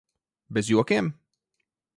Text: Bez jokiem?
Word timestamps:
Bez 0.57 0.65
jokiem? 0.71 1.13